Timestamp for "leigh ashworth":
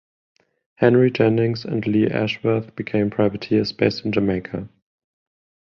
1.85-2.75